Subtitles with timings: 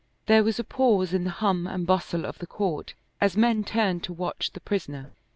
[0.25, 4.03] There was a pause in the hum and bustle of the court as men turned
[4.05, 5.11] to watch the prisoner.